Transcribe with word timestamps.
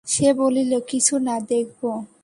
সে 0.07 0.27
বলিল, 0.33 0.71
কিছু 0.87 1.15
না, 1.17 1.35
দেখবো। 1.49 1.91